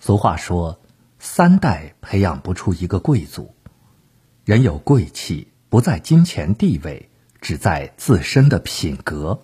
[0.00, 0.80] 俗话说
[1.20, 3.54] ：“三代培养不出一个贵族。”
[4.46, 7.10] 人有贵气，不在金钱地位，
[7.42, 9.42] 只在自身的品格。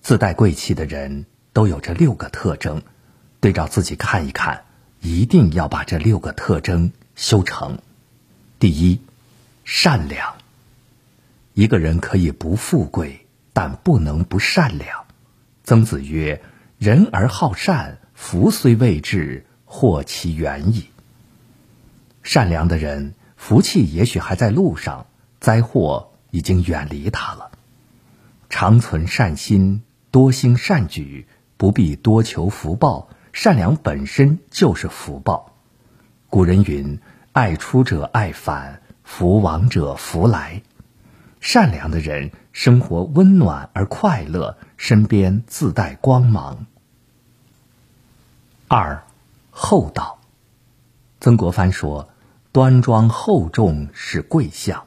[0.00, 2.80] 自带贵气的人都有这六个特征，
[3.40, 4.66] 对照自己看一看，
[5.00, 7.80] 一定要把这六个特征修成。
[8.60, 9.00] 第一，
[9.64, 10.36] 善良。
[11.54, 15.06] 一个人可以不富贵，但不能不善良。
[15.64, 16.40] 曾子曰
[16.78, 20.86] ：“人而好善，福虽未至。”祸其远矣。
[22.22, 25.06] 善良的人，福气也许还在路上，
[25.38, 27.50] 灾祸已经远离他了。
[28.48, 31.26] 常存善心，多行善举，
[31.56, 33.08] 不必多求福报。
[33.32, 35.52] 善良本身就是福报。
[36.30, 36.98] 古人云
[37.32, 40.62] ：“爱出者爱返，福往者福来。”
[41.38, 46.66] 善良的人，生活温暖而快乐，身边自带光芒。
[48.68, 49.02] 二。
[49.58, 50.20] 厚道，
[51.18, 52.10] 曾国藩说
[52.52, 54.84] ：“端庄厚重是贵相。”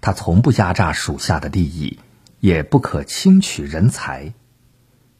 [0.00, 1.98] 他从不压榨属下的利益，
[2.38, 4.34] 也不可轻取人才，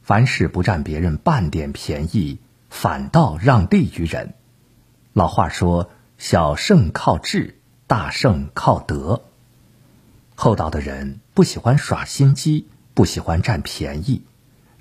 [0.01, 2.39] 凡事不占别人半点便宜，
[2.71, 4.34] 反倒让利于人。
[5.12, 9.25] 老话说：“小胜靠智，大胜靠德。”
[10.37, 14.23] 厚道的人不喜欢耍心机，不喜欢占便宜，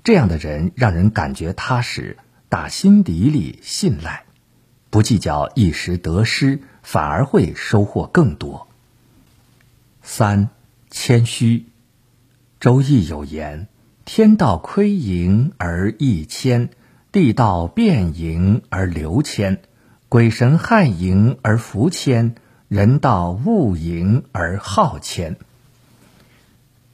[0.04, 2.16] 这样的人让人感觉踏实。
[2.48, 4.24] 打心底里信赖，
[4.88, 8.68] 不计较一时得失，反而会收获更多。
[10.02, 10.48] 三，
[10.90, 11.66] 谦虚。
[12.58, 13.68] 周易有言
[14.06, 16.70] ：“天道亏盈而益谦，
[17.12, 19.60] 地道变盈而流谦，
[20.08, 22.34] 鬼神害盈而福谦，
[22.68, 25.36] 人道物盈而好谦。”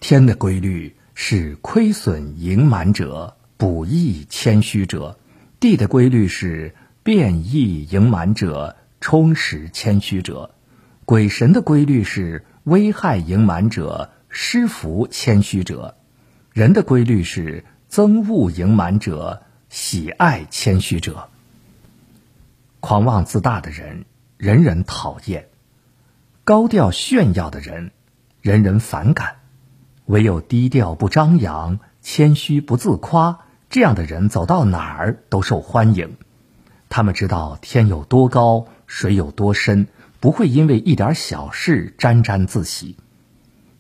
[0.00, 5.16] 天的规律是亏损盈满者，补益谦虚者。
[5.64, 10.54] 地的规律是变异盈满者充实谦虚者，
[11.06, 15.97] 鬼神的规律是危害盈满者施福谦虚者，
[16.53, 21.30] 人的规律是憎恶盈满者喜爱谦虚者。
[22.80, 24.04] 狂妄自大的人，
[24.36, 25.44] 人人讨厌；
[26.44, 27.91] 高调炫耀的人，
[28.42, 29.36] 人人反感；
[30.04, 33.44] 唯有低调不张扬，谦虚不自夸。
[33.74, 36.16] 这样的人走到哪儿都受欢迎，
[36.88, 39.88] 他们知道天有多高，水有多深，
[40.20, 42.96] 不会因为一点小事沾沾自喜。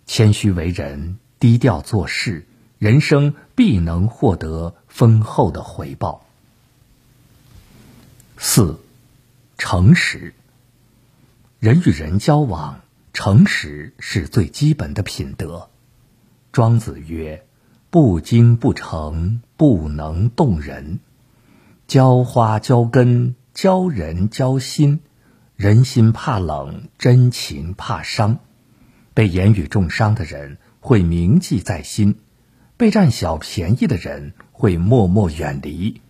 [0.04, 2.44] 谦虚为人，低调做事，
[2.80, 6.26] 人生必能获得丰厚的回报。
[8.36, 8.80] 四，
[9.58, 10.34] 诚实。
[11.60, 12.80] 人与人交往，
[13.12, 15.68] 诚实是最基本的品德。
[16.50, 17.46] 庄子曰。
[17.94, 20.98] 不精不诚，不能动人；
[21.86, 24.98] 浇花浇根，浇人浇心。
[25.54, 28.40] 人心怕冷，真情怕伤。
[29.14, 32.16] 被言语重伤的人会铭记在心，
[32.76, 36.00] 被占小便宜的人会默默远离，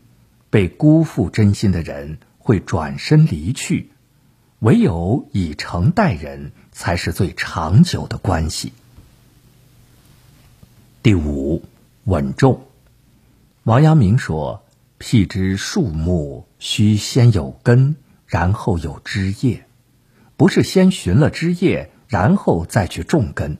[0.48, 3.90] 被辜负真心的人会转身离去。
[4.60, 8.72] 唯有以诚待人，才是最长久的关系。
[11.02, 11.62] 第五。
[12.04, 12.66] 稳重。
[13.62, 14.62] 王阳明说
[14.98, 19.66] ：“辟之树木，须先有根，然后有枝叶，
[20.36, 23.56] 不是先寻了枝叶，然后再去种根。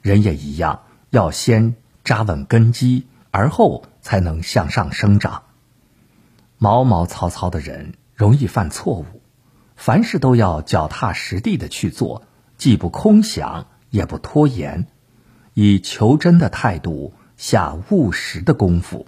[0.00, 1.74] 人也一样，要先
[2.04, 5.42] 扎稳根基，而后才能向上生长。
[6.58, 9.04] 毛毛糙糙的人容易犯错误，
[9.74, 12.22] 凡事都要脚踏实地的去做，
[12.56, 14.86] 既不空想，也不拖延，
[15.54, 19.06] 以求真的态度。”下务实的功夫，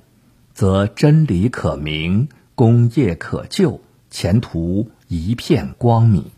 [0.55, 3.81] 则真理可明，功业可就，
[4.11, 6.31] 前途一片光明。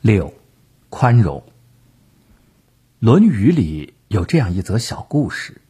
[0.00, 0.32] 六，
[0.88, 1.40] 宽容。
[2.98, 5.60] 《论语》里有这样一则小故事：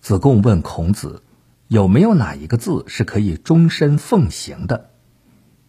[0.00, 1.22] 子贡问孔子，
[1.68, 4.90] 有没有哪一个字是可以终身奉行的？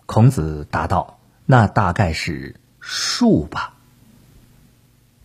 [0.05, 3.77] 孔子答道：“那大概是恕吧。”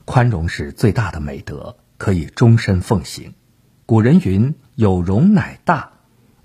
[0.07, 1.77] 宽容是最大的美德。
[1.99, 3.35] 可以终身奉行。
[3.85, 5.93] 古人云：“有容乃大。”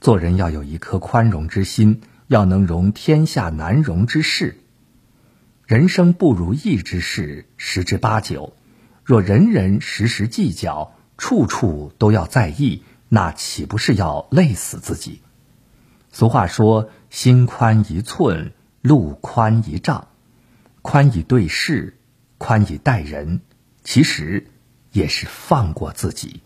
[0.01, 4.59] 做人要有一颗宽容之心，要能容天下难容之事。
[5.65, 8.53] 人生不如意之事十之八九，
[9.05, 15.21] 若人人时时计较，处处都要在意，那岂不是要累死自己？
[16.11, 18.51] 俗话说：“心宽一寸，
[18.81, 20.09] 路宽一丈。”
[20.81, 21.97] 宽以对事，
[22.37, 23.39] 宽以待人，
[23.83, 24.47] 其实。
[24.93, 26.41] 也是放过自己。